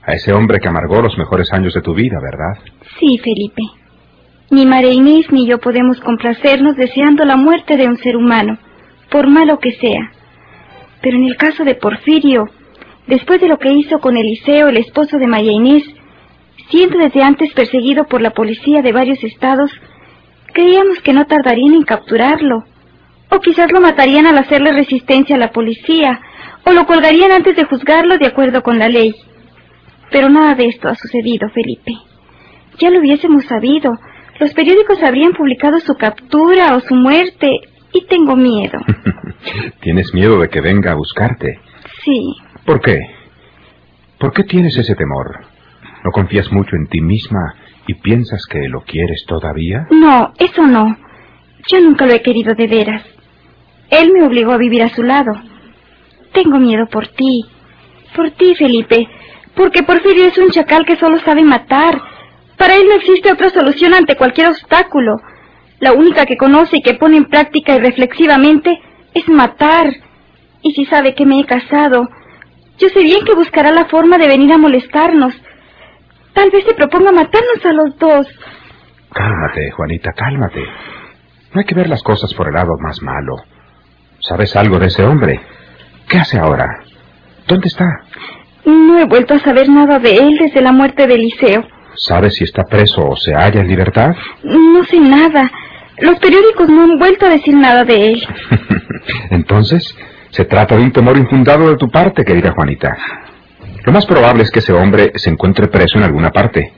A 0.03 0.15
ese 0.15 0.33
hombre 0.33 0.59
que 0.59 0.69
amargó 0.69 1.01
los 1.01 1.17
mejores 1.17 1.53
años 1.53 1.75
de 1.75 1.83
tu 1.83 1.95
vida, 1.95 2.19
¿verdad? 2.21 2.61
Sí, 2.99 3.19
Felipe. 3.19 3.63
Ni 4.51 4.65
María 4.65 4.93
Inés 4.93 5.27
ni 5.33 5.47
yo 5.47 5.59
podemos 5.59 6.01
complacernos 6.01 6.77
deseando 6.77 7.25
la 7.25 7.37
muerte 7.37 7.77
de 7.77 7.89
un 7.89 7.99
ser 7.99 8.17
humano, 8.17 8.59
por 9.11 9.27
malo 9.29 9.59
que 9.59 9.73
sea. 9.73 10.13
Pero 11.03 11.17
en 11.17 11.25
el 11.25 11.37
caso 11.37 11.65
de 11.65 11.75
Porfirio, 11.75 12.49
después 13.07 13.41
de 13.41 13.49
lo 13.49 13.59
que 13.59 13.73
hizo 13.73 13.99
con 13.99 14.17
Eliseo, 14.17 14.69
el 14.69 14.77
esposo 14.77 15.19
de 15.19 15.27
María 15.27 15.53
Inés, 15.53 15.85
siendo 16.71 16.99
desde 16.99 17.23
antes 17.23 17.53
perseguido 17.55 18.05
por 18.05 18.21
la 18.21 18.31
policía 18.31 18.83
de 18.83 18.93
varios 18.93 19.23
estados, 19.25 19.73
creíamos 20.53 21.01
que 21.01 21.13
no 21.13 21.27
tardarían 21.27 21.75
en 21.75 21.83
capturarlo. 21.83 22.65
O 23.31 23.41
quizás 23.41 23.73
lo 23.73 23.81
matarían 23.81 24.27
al 24.27 24.39
hacerle 24.39 24.73
resistencia 24.73 25.35
a 25.35 25.41
la 25.41 25.51
policía, 25.51 26.21
o 26.65 26.73
lo 26.73 26.87
colgarían 26.87 27.33
antes 27.33 27.57
de 27.57 27.65
juzgarlo 27.65 28.17
de 28.19 28.27
acuerdo 28.27 28.63
con 28.63 28.79
la 28.79 28.89
ley. 28.89 29.15
Pero 30.11 30.29
nada 30.29 30.55
de 30.55 30.67
esto 30.67 30.89
ha 30.89 30.95
sucedido, 30.95 31.49
Felipe. 31.51 31.93
Ya 32.79 32.91
lo 32.91 33.01
hubiésemos 33.01 33.45
sabido. 33.45 33.93
Los 34.39 34.53
periódicos 34.55 35.03
habrían 35.03 35.33
publicado 35.33 35.81
su 35.81 35.95
captura 35.95 36.77
o 36.77 36.81
su 36.81 36.95
muerte, 36.95 37.51
y 37.93 38.07
tengo 38.07 38.37
miedo. 38.37 38.79
Tienes 39.81 40.13
miedo 40.13 40.39
de 40.39 40.49
que 40.49 40.61
venga 40.61 40.93
a 40.93 40.97
buscarte. 40.97 41.61
Sí. 42.05 42.35
¿Por 42.65 42.81
qué? 42.81 43.01
¿Por 44.19 44.33
qué 44.33 44.45
tienes 44.45 44.77
ese 44.77 44.95
temor? 44.95 45.47
¿No 46.05 46.11
confías 46.11 46.51
mucho 46.53 46.77
en 46.77 46.87
ti 46.89 47.01
misma 47.01 47.55
y 47.87 47.95
piensas 47.95 48.47
que 48.47 48.69
lo 48.69 48.83
quieres 48.83 49.25
todavía? 49.27 49.87
No, 49.91 50.33
eso 50.39 50.67
no. 50.67 50.97
Yo 51.69 51.81
nunca 51.81 52.07
lo 52.07 52.13
he 52.13 52.23
querido 52.23 52.55
de 52.55 52.67
veras. 52.67 53.03
Él 53.91 54.13
me 54.13 54.25
obligó 54.25 54.53
a 54.53 54.59
vivir 54.59 54.83
a 54.83 54.89
su 54.89 55.03
lado. 55.03 55.33
Tengo 56.33 56.59
miedo 56.59 56.87
por 56.87 57.09
ti. 57.09 57.45
Por 58.15 58.31
ti, 58.33 58.55
Felipe. 58.57 59.09
Porque 59.55 59.83
Porfirio 59.83 60.27
es 60.27 60.39
un 60.39 60.51
chacal 60.51 60.85
que 60.85 60.97
solo 60.97 61.19
sabe 61.21 61.43
matar. 61.45 62.01
Para 62.57 62.75
él 62.77 62.87
no 62.89 62.95
existe 62.95 63.33
otra 63.33 63.51
solución 63.51 63.95
ante 63.95 64.17
cualquier 64.17 64.49
obstáculo. 64.49 65.17
La 65.81 65.93
única 65.93 66.25
que 66.25 66.37
conoce 66.37 66.79
y 66.79 66.83
que 66.83 66.95
pone 66.95 67.19
en 67.19 67.27
práctica 67.27 67.75
y 67.75 67.81
reflexivamente 67.81 68.81
es 69.15 69.29
matar. 69.29 69.93
Y 70.63 70.73
si 70.73 70.87
sabe 70.87 71.15
que 71.15 71.27
me 71.27 71.41
he 71.41 71.45
casado, 71.45 72.09
yo 72.79 72.89
sé 72.89 73.01
bien 73.03 73.25
que 73.25 73.35
buscará 73.35 73.71
la 73.73 73.87
forma 73.87 74.19
de 74.19 74.27
venir 74.29 74.53
a 74.53 74.59
molestarnos. 74.59 75.35
Tal 76.33 76.51
vez 76.51 76.65
se 76.65 76.75
proponga 76.75 77.13
matarnos 77.13 77.65
a 77.65 77.73
los 77.73 77.99
dos. 77.99 78.27
Cálmate, 79.13 79.71
Juanita, 79.71 80.13
cálmate. 80.13 80.65
No 81.53 81.61
hay 81.61 81.65
que 81.65 81.75
ver 81.75 81.89
las 81.89 82.03
cosas 82.03 82.33
por 82.35 82.49
el 82.49 82.55
lado 82.55 82.77
más 82.79 83.01
malo. 83.03 83.37
¿Sabes 84.21 84.57
algo 84.57 84.79
de 84.79 84.87
ese 84.87 85.05
hombre? 85.05 85.41
¿Qué 86.09 86.19
hace 86.19 86.39
ahora? 86.39 86.83
¿Dónde 87.47 87.69
está? 87.69 87.87
No 88.65 88.99
he 88.99 89.05
vuelto 89.05 89.35
a 89.35 89.39
saber 89.39 89.69
nada 89.69 89.99
de 89.99 90.17
él 90.17 90.37
desde 90.39 90.61
la 90.61 90.73
muerte 90.73 91.07
de 91.07 91.15
Eliseo. 91.15 91.65
¿Sabes 91.97 92.35
si 92.35 92.45
está 92.45 92.65
preso 92.65 93.09
o 93.09 93.17
se 93.17 93.33
halla 93.35 93.61
en 93.61 93.69
libertad? 93.69 94.15
No 94.43 94.85
sé 94.85 95.01
nada. 95.01 95.51
Los 95.99 96.19
periódicos 96.19 96.69
no 96.69 96.83
han 96.83 96.99
vuelto 96.99 97.27
a 97.27 97.31
decir 97.31 97.55
nada 97.55 97.85
de 97.85 98.13
él. 98.13 98.27
Entonces, 99.31 99.97
se 100.31 100.45
trata 100.45 100.77
de 100.77 100.83
un 100.83 100.93
temor 100.93 101.17
infundado 101.17 101.71
de 101.71 101.77
tu 101.77 101.89
parte, 101.89 102.25
querida 102.25 102.53
Juanita. 102.53 102.97
Lo 103.85 103.93
más 103.93 104.05
probable 104.05 104.43
es 104.43 104.51
que 104.51 104.59
ese 104.59 104.73
hombre 104.73 105.13
se 105.15 105.31
encuentre 105.31 105.69
preso 105.69 105.97
en 105.97 106.05
alguna 106.05 106.31
parte, 106.31 106.73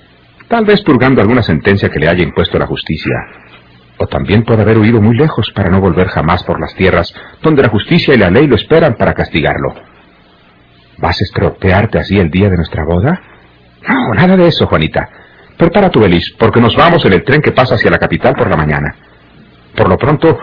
tal 0.46 0.64
vez 0.64 0.82
purgando 0.82 1.20
alguna 1.20 1.42
sentencia 1.42 1.88
que 1.88 1.98
le 1.98 2.08
haya 2.08 2.22
impuesto 2.22 2.58
la 2.58 2.66
justicia. 2.66 3.14
O 3.96 4.06
también 4.06 4.44
puede 4.44 4.62
haber 4.62 4.78
huido 4.78 5.00
muy 5.00 5.16
lejos 5.16 5.50
para 5.52 5.70
no 5.70 5.80
volver 5.80 6.06
jamás 6.06 6.44
por 6.44 6.60
las 6.60 6.74
tierras 6.74 7.12
donde 7.42 7.62
la 7.62 7.68
justicia 7.68 8.14
y 8.14 8.18
la 8.18 8.30
ley 8.30 8.46
lo 8.46 8.54
esperan 8.54 8.94
para 8.94 9.14
castigarlo. 9.14 9.74
¿Vas 10.98 11.20
a 11.20 11.24
estropearte 11.24 11.98
así 11.98 12.18
el 12.18 12.30
día 12.30 12.48
de 12.48 12.56
nuestra 12.56 12.84
boda? 12.84 13.20
No, 13.86 14.14
nada 14.14 14.36
de 14.36 14.48
eso, 14.48 14.66
Juanita. 14.66 15.08
Prepara 15.56 15.90
tu 15.90 16.00
belis, 16.00 16.34
porque 16.38 16.60
nos 16.60 16.76
vamos 16.76 17.04
en 17.04 17.12
el 17.12 17.24
tren 17.24 17.42
que 17.42 17.52
pasa 17.52 17.74
hacia 17.74 17.90
la 17.90 17.98
capital 17.98 18.34
por 18.34 18.48
la 18.48 18.56
mañana. 18.56 18.94
Por 19.76 19.88
lo 19.88 19.96
pronto, 19.96 20.38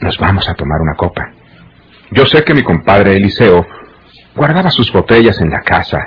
nos 0.00 0.18
vamos 0.18 0.48
a 0.48 0.54
tomar 0.54 0.80
una 0.80 0.94
copa. 0.94 1.30
Yo 2.10 2.26
sé 2.26 2.44
que 2.44 2.54
mi 2.54 2.62
compadre 2.62 3.16
Eliseo 3.16 3.66
guardaba 4.34 4.70
sus 4.70 4.92
botellas 4.92 5.40
en 5.40 5.50
la 5.50 5.60
casa. 5.60 5.98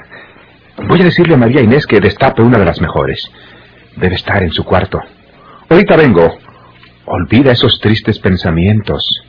Voy 0.88 1.02
a 1.02 1.06
decirle 1.06 1.36
a 1.36 1.38
María 1.38 1.62
Inés 1.62 1.88
que 1.88 2.00
destape 2.00 2.42
una 2.42 2.60
de 2.60 2.66
las 2.66 2.82
mejores. 2.82 3.32
Debe 3.96 4.16
estar 4.16 4.44
en 4.44 4.52
su 4.52 4.64
cuarto. 4.64 5.00
Ahorita 5.70 5.96
vengo. 5.96 6.38
Olvida 7.06 7.52
esos 7.52 7.80
tristes 7.80 8.20
pensamientos. 8.20 9.24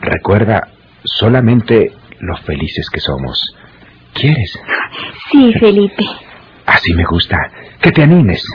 Recuerda 0.00 0.68
solamente 1.04 1.92
lo 2.18 2.36
felices 2.38 2.88
que 2.90 3.00
somos. 3.00 3.54
¿Quieres? 4.14 4.58
Sí, 5.30 5.52
Felipe. 5.60 6.04
Así 6.70 6.94
me 6.94 7.04
gusta. 7.04 7.50
Que 7.80 7.90
te 7.90 8.04
animes. 8.04 8.46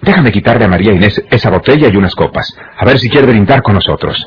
Déjame 0.00 0.30
quitarle 0.30 0.66
a 0.66 0.68
María 0.68 0.92
Inés 0.92 1.20
esa 1.30 1.50
botella 1.50 1.88
y 1.88 1.96
unas 1.96 2.14
copas. 2.14 2.56
A 2.76 2.84
ver 2.84 2.98
si 2.98 3.10
quiere 3.10 3.26
brindar 3.26 3.60
con 3.60 3.74
nosotros. 3.74 4.24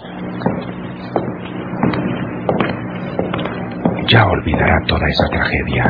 Ya 4.08 4.26
olvidará 4.26 4.82
toda 4.88 5.08
esa 5.08 5.26
tragedia. 5.30 5.90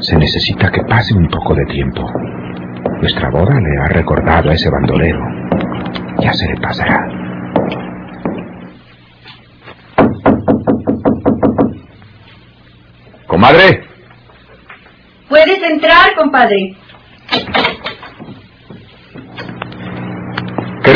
Se 0.00 0.16
necesita 0.18 0.70
que 0.70 0.82
pase 0.82 1.14
un 1.14 1.26
poco 1.28 1.54
de 1.54 1.64
tiempo. 1.64 2.06
Nuestra 3.00 3.30
boda 3.30 3.58
le 3.58 3.80
ha 3.80 3.88
recordado 3.88 4.50
a 4.50 4.52
ese 4.52 4.68
bandolero. 4.68 5.24
Ya 6.20 6.34
se 6.34 6.48
le 6.48 6.60
pasará. 6.60 7.08
Comadre, 13.26 13.87
entrar, 15.68 16.14
compadre. 16.14 16.76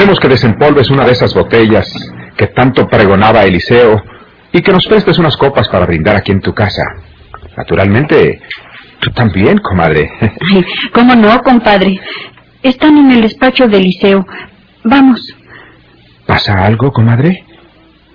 queremos 0.03 0.19
que 0.19 0.29
desempolves 0.29 0.91
una 0.91 1.05
de 1.05 1.13
esas 1.13 1.35
botellas 1.35 1.87
que 2.37 2.47
tanto 2.47 2.89
pregonaba 2.89 3.45
Eliseo 3.45 4.03
y 4.51 4.63
que 4.63 4.73
nos 4.73 4.87
prestes 4.87 5.19
unas 5.19 5.37
copas 5.37 5.69
para 5.69 5.85
brindar 5.85 6.17
aquí 6.17 6.33
en 6.33 6.41
tu 6.41 6.55
casa. 6.55 6.83
Naturalmente, 7.57 8.41
tú 9.01 9.11
también, 9.11 9.59
comadre. 9.59 10.11
Ay, 10.21 10.65
¿cómo 10.95 11.15
no, 11.15 11.41
compadre? 11.43 12.01
Están 12.63 12.97
en 12.97 13.13
el 13.13 13.21
despacho 13.21 13.69
de 13.69 13.77
Eliseo. 13.77 14.27
Vamos. 14.83 15.37
¿Pasa 16.27 16.65
algo, 16.65 16.91
comadre? 16.91 17.45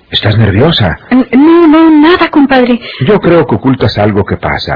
¿Estás 0.10 0.36
nerviosa? 0.36 0.98
No, 1.12 1.68
no, 1.68 1.90
nada, 1.92 2.30
compadre. 2.30 2.82
Yo 3.06 3.20
creo 3.20 3.46
que 3.46 3.56
ocultas 3.56 3.98
algo 3.98 4.26
que 4.26 4.38
pasa. 4.38 4.74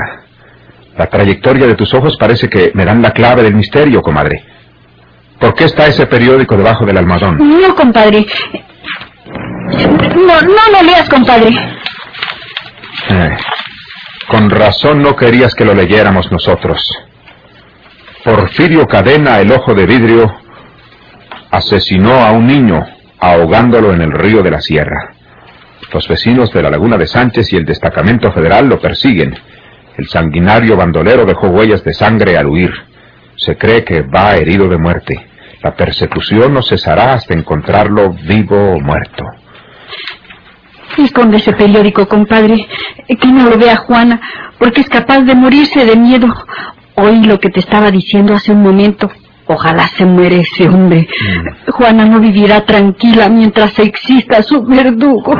La 0.98 1.07
trayectoria 1.07 1.67
de 1.67 1.75
tus 1.75 1.93
ojos 1.93 2.17
parece 2.17 2.50
que 2.50 2.71
me 2.74 2.86
dan 2.86 3.01
la 3.01 3.12
clave 3.12 3.43
del 3.43 3.55
misterio, 3.55 4.01
comadre. 4.01 4.43
¿Por 5.39 5.55
qué 5.55 5.65
está 5.65 5.88
ese 5.88 6.05
periódico 6.05 6.55
debajo 6.55 6.86
del 6.86 6.98
almohadón? 6.98 7.38
No, 7.38 7.75
compadre. 7.75 8.25
No, 10.15 10.41
no 10.41 10.71
lo 10.71 10.83
leas, 10.83 11.10
compadre. 11.10 11.50
Eh, 13.10 13.38
con 14.27 14.50
razón 14.50 15.01
no 15.01 15.15
querías 15.15 15.55
que 15.55 15.65
lo 15.65 15.74
leyéramos 15.74 16.31
nosotros. 16.31 16.81
Porfirio 18.24 18.86
Cadena, 18.86 19.39
el 19.39 19.51
ojo 19.51 19.74
de 19.74 19.86
vidrio, 19.86 20.36
asesinó 21.50 22.13
a 22.24 22.31
un 22.31 22.45
niño 22.45 22.86
ahogándolo 23.19 23.93
en 23.93 24.01
el 24.01 24.12
río 24.12 24.43
de 24.43 24.51
la 24.51 24.62
Sierra. 24.62 25.13
Los 25.91 26.07
vecinos 26.07 26.51
de 26.53 26.62
la 26.62 26.69
Laguna 26.69 26.98
de 26.98 27.07
Sánchez 27.07 27.51
y 27.51 27.57
el 27.57 27.65
destacamento 27.65 28.31
federal 28.31 28.67
lo 28.67 28.79
persiguen. 28.79 29.38
El 29.98 30.07
sanguinario 30.07 30.77
bandolero 30.77 31.25
dejó 31.25 31.48
huellas 31.48 31.83
de 31.83 31.93
sangre 31.93 32.38
al 32.38 32.48
huir. 32.48 32.71
Se 33.36 33.57
cree 33.57 33.83
que 33.83 34.01
va 34.01 34.36
herido 34.36 34.67
de 34.67 34.77
muerte. 34.77 35.27
La 35.63 35.75
persecución 35.75 36.53
no 36.53 36.62
cesará 36.62 37.13
hasta 37.13 37.33
encontrarlo 37.33 38.13
vivo 38.13 38.74
o 38.74 38.79
muerto. 38.79 39.24
Esconde 40.98 41.38
ese 41.38 41.53
periódico, 41.53 42.07
compadre. 42.07 42.67
Que 43.07 43.27
no 43.27 43.50
lo 43.50 43.57
vea 43.57 43.77
Juana, 43.77 44.19
porque 44.57 44.81
es 44.81 44.89
capaz 44.89 45.21
de 45.21 45.36
morirse 45.36 45.86
de 45.86 45.95
miedo. 45.95 46.27
Oí 46.95 47.24
lo 47.24 47.39
que 47.39 47.50
te 47.50 47.60
estaba 47.60 47.91
diciendo 47.91 48.33
hace 48.33 48.51
un 48.51 48.62
momento. 48.62 49.12
Ojalá 49.53 49.86
se 49.98 50.05
muere 50.05 50.39
ese 50.39 50.70
hombre. 50.70 51.08
Juana 51.67 52.05
no 52.05 52.20
vivirá 52.22 52.62
tranquila 52.62 53.27
mientras 53.27 53.77
exista 53.79 54.41
su 54.41 54.63
verdugo. 54.63 55.36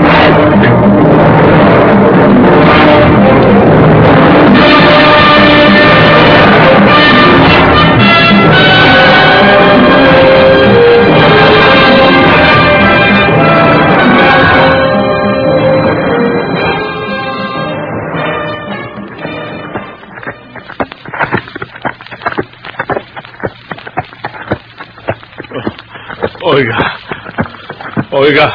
Oiga, 28.32 28.54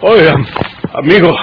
oiga, 0.00 0.34
amigo. 0.94 1.36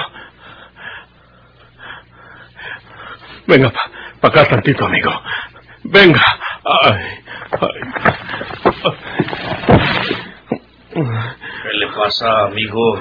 Venga, 3.46 3.72
para 4.20 4.42
acá 4.42 4.50
tantito, 4.50 4.84
amigo. 4.84 5.10
Venga. 5.84 6.20
Ay, 6.64 7.24
ay. 7.60 7.80
¿Qué 10.92 11.72
le 11.78 11.86
pasa, 11.88 12.44
amigo? 12.46 12.98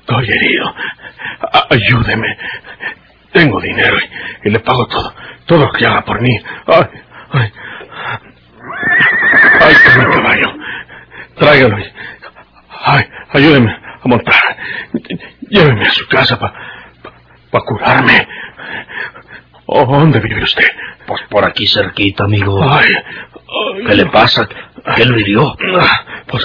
Estoy 0.00 0.30
herido. 0.30 0.74
Ayúdeme. 1.70 2.36
Tengo 3.32 3.60
dinero 3.60 3.96
y, 4.44 4.48
y 4.48 4.50
le 4.52 4.60
pago 4.60 4.86
todo, 4.86 5.14
todo 5.46 5.58
lo 5.66 5.72
que 5.72 5.86
haga 5.86 6.02
por 6.04 6.20
mí. 6.20 6.36
Ay, 6.66 6.84
ay. 7.32 7.52
Está 9.70 9.98
mi 9.98 10.14
caballo. 10.14 10.52
Tráigalo. 11.36 11.78
y- 11.78 11.82
Ay, 11.82 11.92
ayúdeme 13.32 13.70
a 14.02 14.08
montar. 14.08 14.42
Lléveme 15.48 15.86
a 15.86 15.90
su 15.90 16.06
casa 16.08 16.38
para 16.38 17.64
curarme. 17.64 18.26
Oh, 19.66 19.84
¿Dónde 19.86 20.20
vive 20.20 20.42
usted? 20.42 20.66
Pues 21.06 21.20
por 21.28 21.44
aquí 21.44 21.66
cerquita, 21.66 22.24
amigo. 22.24 22.62
Ay, 22.62 22.88
ay. 22.94 23.84
¿Qué 23.86 23.94
le 23.94 24.06
pasa? 24.06 24.48
¿Qué 24.96 25.04
lo 25.04 25.18
hirió? 25.18 25.56
Ah, 25.80 26.22
Pues 26.26 26.44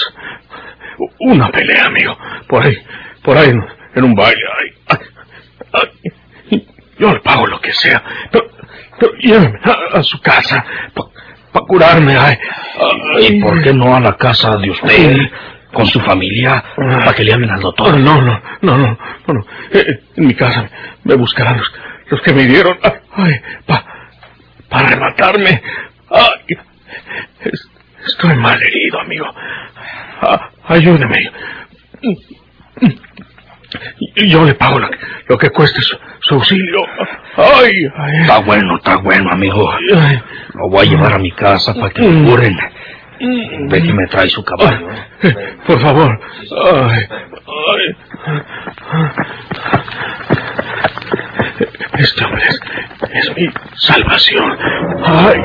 una 1.20 1.50
pelea, 1.50 1.86
amigo. 1.86 2.18
Por 2.48 2.66
ahí, 2.66 2.78
por 3.24 3.38
ahí 3.38 3.50
en, 3.50 3.66
en 3.96 4.04
un 4.04 4.16
baile. 4.16 4.42
Ay, 5.74 5.90
yo 6.98 7.12
le 7.14 7.20
pago 7.20 7.48
lo 7.48 7.60
que 7.60 7.74
sea. 7.74 8.02
Pero, 8.32 8.46
pero 9.00 9.14
lléveme 9.16 9.60
a, 9.64 9.98
a 10.00 10.04
su 10.04 10.20
casa 10.22 10.64
para 11.52 11.66
curarme. 11.68 12.16
Ay, 12.18 12.38
¿Y 13.22 13.42
por 13.42 13.62
qué 13.64 13.74
no 13.74 13.96
a 13.96 14.00
la 14.00 14.16
casa 14.18 14.56
de 14.58 14.70
usted? 14.72 15.18
Con 15.76 15.86
su 15.88 16.00
familia, 16.02 16.64
para 16.76 17.14
que 17.14 17.24
le 17.24 17.34
hablen 17.34 17.52
al 17.52 17.60
doctor. 17.62 17.98
No, 18.00 18.22
no, 18.22 18.42
no, 18.62 18.78
no, 18.78 18.98
no, 19.28 19.34
no. 19.34 19.46
Eh, 19.72 20.00
en 20.16 20.28
mi 20.28 20.34
casa 20.34 20.70
me 21.04 21.16
buscarán 21.16 21.58
los, 21.58 21.72
los 22.10 22.22
que 22.22 22.34
me 22.34 22.46
dieron. 22.48 22.78
Ay, 23.12 23.34
para 23.68 23.86
pa 24.70 24.84
rematarme. 24.84 25.62
Estoy 28.08 28.36
mal 28.38 28.62
herido, 28.62 29.00
amigo. 29.02 29.26
Ah, 30.22 30.50
ayúdeme. 30.70 31.32
Yo 34.28 34.46
le 34.46 34.54
pago 34.56 34.80
lo, 34.80 34.90
que- 34.90 34.98
lo 35.28 35.38
que 35.38 35.50
cueste 35.50 35.82
su, 35.82 35.98
su 36.22 36.36
auxilio. 36.36 36.86
Ay, 37.38 37.74
Está 38.22 38.40
bueno, 38.40 38.78
está 38.78 38.96
bueno, 38.98 39.30
amigo. 39.32 39.70
Lo 40.54 40.70
voy 40.70 40.88
a 40.88 40.90
llevar 40.90 41.14
a 41.14 41.18
mi 41.20 41.32
casa 41.32 41.74
para 41.74 41.90
que 41.90 42.02
me 42.02 42.30
curen. 42.30 42.58
Déjeme 43.20 44.08
traer 44.08 44.30
su 44.30 44.44
caballo. 44.44 44.88
Por 45.68 45.80
favor. 45.80 46.20
Ay, 46.52 47.08
ay. 47.48 47.96
Este 51.98 52.26
hombre 52.26 52.44
es, 52.50 52.60
es 53.14 53.36
mi 53.38 53.48
salvación. 53.76 54.58
Ay, 55.04 55.40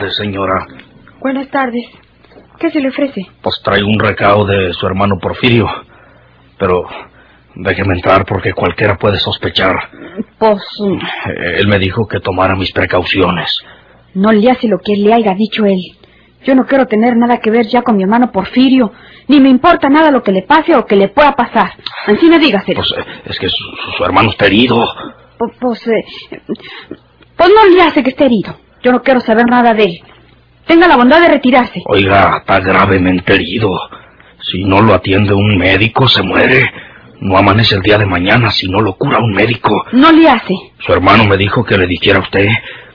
tardes, 0.00 0.16
señora. 0.16 0.66
Buenas 1.20 1.48
tardes. 1.50 1.86
¿Qué 2.58 2.70
se 2.70 2.80
le 2.80 2.88
ofrece? 2.88 3.26
Pues 3.42 3.60
traigo 3.62 3.88
un 3.88 3.98
recado 3.98 4.44
de 4.46 4.72
su 4.72 4.86
hermano 4.86 5.18
Porfirio. 5.18 5.66
Pero 6.58 6.84
déjeme 7.54 7.94
entrar 7.94 8.24
porque 8.26 8.52
cualquiera 8.52 8.96
puede 8.96 9.18
sospechar. 9.18 9.76
Pues 10.38 10.62
Eh, 11.26 11.56
Él 11.58 11.68
me 11.68 11.78
dijo 11.78 12.06
que 12.06 12.20
tomara 12.20 12.54
mis 12.56 12.72
precauciones. 12.72 13.62
no 14.14 14.32
le 14.32 14.50
hace 14.50 14.66
lo 14.68 14.78
que 14.78 14.96
le 14.96 15.12
haya 15.14 15.34
dicho 15.34 15.64
él. 15.64 15.80
Yo 16.44 16.54
no 16.54 16.64
quiero 16.66 16.86
tener 16.86 17.16
nada 17.16 17.36
que 17.38 17.50
ver 17.50 17.66
ya 17.66 17.82
con 17.82 17.96
mi 17.96 18.02
hermano 18.02 18.32
Porfirio, 18.32 18.92
ni 19.28 19.40
me 19.40 19.50
importa 19.50 19.88
nada 19.90 20.10
lo 20.10 20.22
que 20.22 20.32
le 20.32 20.42
pase 20.42 20.74
o 20.74 20.86
que 20.86 20.96
le 20.96 21.08
pueda 21.08 21.32
pasar. 21.36 21.72
Encima 22.06 22.38
dígaselo. 22.38 22.80
Pues 22.80 22.92
eh, 22.96 23.04
es 23.26 23.38
que 23.38 23.48
su, 23.48 23.56
su- 23.64 23.92
su 23.98 24.04
hermano 24.04 24.30
está 24.30 24.46
herido. 24.46 24.76
Pues, 25.38 25.52
pues, 25.60 25.86
eh, 25.88 26.02
pues 27.36 27.50
no 27.54 27.66
le 27.74 27.82
hace 27.82 28.02
que 28.02 28.10
esté 28.10 28.24
herido. 28.24 28.56
Yo 28.82 28.92
no 28.92 29.02
quiero 29.02 29.20
saber 29.20 29.46
nada 29.46 29.74
de 29.74 29.84
él. 29.84 30.00
Tenga 30.66 30.88
la 30.88 30.96
bondad 30.96 31.20
de 31.20 31.28
retirarse. 31.28 31.82
Oiga, 31.86 32.38
está 32.38 32.60
gravemente 32.60 33.34
herido. 33.34 33.68
Si 34.40 34.64
no 34.64 34.80
lo 34.80 34.94
atiende 34.94 35.34
un 35.34 35.58
médico, 35.58 36.08
se 36.08 36.22
muere. 36.22 36.70
No 37.20 37.36
amanece 37.36 37.74
el 37.74 37.82
día 37.82 37.98
de 37.98 38.06
mañana 38.06 38.50
si 38.50 38.68
no 38.68 38.80
lo 38.80 38.94
cura 38.94 39.18
un 39.18 39.32
médico. 39.32 39.84
No 39.92 40.10
le 40.10 40.28
hace. 40.28 40.54
Su 40.78 40.92
hermano 40.92 41.24
me 41.24 41.36
dijo 41.36 41.64
que 41.64 41.76
le 41.76 41.86
dijera 41.86 42.18
a 42.18 42.22
usted 42.22 42.48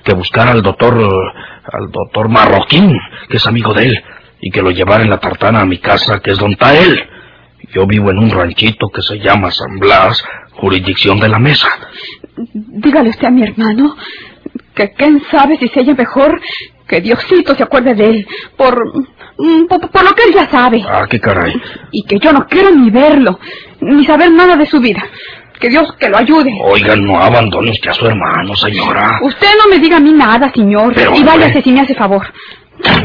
que 0.04 0.14
buscara 0.14 0.52
al 0.52 0.62
doctor, 0.62 0.96
al 0.96 1.92
doctor 1.92 2.30
Marroquín, 2.30 2.96
que 3.28 3.38
es 3.38 3.48
amigo 3.48 3.74
de 3.74 3.88
él, 3.88 4.04
y 4.40 4.52
que 4.52 4.62
lo 4.62 4.72
llevara 4.72 5.04
en 5.04 5.10
la 5.10 5.20
tartana 5.20 5.62
a 5.62 5.66
mi 5.66 5.80
casa, 5.80 6.20
que 6.20 6.32
es 6.32 6.38
donde 6.38 6.54
está 6.54 6.78
él. 6.78 6.98
Yo 7.74 7.88
vivo 7.88 8.12
en 8.12 8.20
un 8.20 8.30
ranchito 8.30 8.90
que 8.90 9.02
se 9.02 9.18
llama 9.20 9.50
San 9.52 9.80
Blas, 9.80 10.24
jurisdicción 10.54 11.20
de 11.20 11.28
la 11.30 11.40
mesa. 11.40 11.68
Dígale 12.54 13.10
usted 13.10 13.28
a 13.28 13.32
mi 13.32 13.44
hermano 13.44 13.96
que 14.76 14.92
quién 14.92 15.22
sabe 15.32 15.58
si 15.58 15.68
se 15.70 15.80
halla 15.80 15.94
mejor 15.96 16.40
que 16.88 17.02
Diosito 17.02 17.56
se 17.56 17.64
acuerde 17.64 17.96
de 17.96 18.06
él 18.06 18.28
por, 18.58 18.76
mm, 19.38 19.66
por, 19.68 19.90
por 19.90 20.04
lo 20.04 20.12
que 20.12 20.24
él 20.24 20.34
ya 20.34 20.50
sabe. 20.50 20.84
Ah, 20.88 21.06
qué 21.10 21.20
caray. 21.20 21.54
Y 21.92 22.04
que 22.04 22.20
yo 22.20 22.32
no 22.32 22.46
quiero 22.48 22.72
ni 22.72 22.90
verlo, 22.92 23.40
ni 23.82 24.06
saber 24.06 24.32
nada 24.32 24.56
de 24.56 24.66
su 24.66 24.80
vida. 24.80 25.04
Que 25.60 25.70
Dios 25.70 25.94
que 25.98 26.10
lo 26.10 26.18
ayude. 26.18 26.52
Oiga, 26.64 26.96
no 26.96 27.18
abandone 27.18 27.72
usted 27.72 27.90
a 27.90 27.94
su 27.94 28.06
hermano, 28.06 28.56
señora. 28.56 29.20
Usted 29.24 29.48
no 29.58 29.70
me 29.70 29.80
diga 29.80 29.98
a 29.98 30.02
mí 30.02 30.12
nada, 30.12 30.52
señor. 30.54 30.94
Pero, 30.94 31.16
y 31.16 31.24
váyase 31.24 31.62
si 31.62 31.72
me 31.72 31.80
hace 31.82 31.96
favor. 31.96 32.26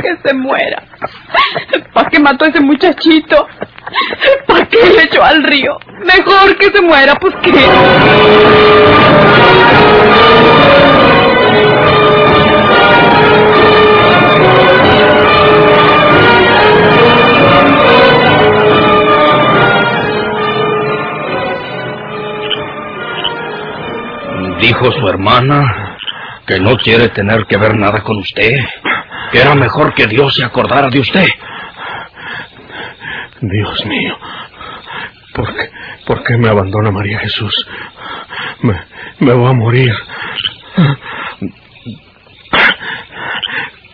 Que 0.00 0.16
se 0.22 0.34
muera. 0.34 0.82
¿Para 1.92 2.08
qué 2.10 2.18
mató 2.18 2.44
a 2.44 2.48
ese 2.48 2.60
muchachito? 2.60 3.46
¿Para 4.46 4.66
qué 4.66 4.78
le 4.94 5.02
echó 5.04 5.22
al 5.22 5.42
río? 5.42 5.78
Mejor 6.04 6.56
que 6.56 6.70
se 6.70 6.80
muera, 6.80 7.14
pues 7.16 7.34
qué. 7.42 7.52
Dijo 24.60 24.92
su 24.92 25.08
hermana 25.08 25.98
que 26.46 26.58
no 26.58 26.76
quiere 26.76 27.08
tener 27.08 27.44
que 27.46 27.56
ver 27.56 27.74
nada 27.76 28.02
con 28.02 28.18
usted. 28.18 28.56
Era 29.34 29.54
mejor 29.54 29.94
que 29.94 30.06
Dios 30.06 30.34
se 30.34 30.44
acordara 30.44 30.88
de 30.88 31.00
usted. 31.00 31.26
Dios 33.40 33.84
mío. 33.86 34.16
¿Por 35.34 35.54
qué, 35.56 35.70
por 36.06 36.22
qué 36.22 36.36
me 36.36 36.48
abandona 36.48 36.90
María 36.90 37.18
Jesús? 37.18 37.66
Me, 38.62 38.80
me 39.18 39.32
voy 39.32 39.50
a 39.50 39.52
morir. 39.52 39.92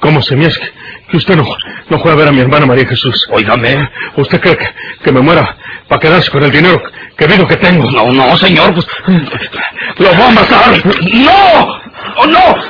¿Cómo 0.00 0.22
se 0.22 0.36
me 0.36 0.46
es 0.46 0.58
que- 0.58 1.16
usted 1.16 1.36
no, 1.36 1.44
no 1.88 1.98
fue 1.98 2.12
a 2.12 2.14
ver 2.14 2.28
a 2.28 2.32
mi 2.32 2.40
hermana 2.40 2.66
María 2.66 2.86
Jesús? 2.86 3.26
Óigame. 3.32 3.88
¿Usted 4.16 4.40
cree 4.40 4.56
que, 4.56 4.66
que 5.02 5.12
me 5.12 5.20
muera 5.20 5.56
para 5.88 6.00
quedarse 6.00 6.30
con 6.30 6.42
el 6.44 6.50
dinero 6.50 6.82
que 7.16 7.26
digo 7.26 7.46
que 7.46 7.56
tengo? 7.56 7.90
No, 7.90 8.10
no, 8.12 8.36
señor, 8.36 8.72
pues. 8.74 8.86
¡Lo 9.98 10.10
va 10.18 10.28
a 10.28 10.30
matar! 10.30 10.82
¡No! 11.12 11.80
¡Oh, 12.16 12.26
no! 12.26 12.69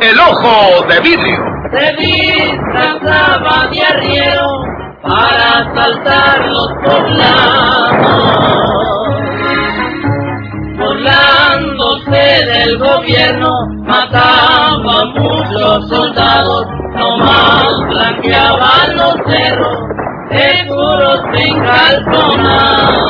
el 0.00 0.18
ojo 0.18 0.86
de 0.88 0.98
vidrio. 1.00 1.44
Se 1.72 1.92
disfrazaba 1.96 3.66
de 3.70 3.82
arriero 3.82 4.46
para 5.02 5.58
asaltar 5.58 6.40
los 6.46 6.68
poblados. 6.82 8.00
Burlándose 10.78 12.46
del 12.46 12.78
gobierno, 12.78 13.52
mataba 13.82 15.02
a 15.02 15.04
muchos 15.04 15.88
soldados, 15.90 16.66
nomás 16.94 17.66
blanqueaban 17.88 18.96
los 18.96 19.16
cerros, 19.26 19.78
seguros 20.30 21.20
sin 21.34 21.60
calzonados. 21.60 23.00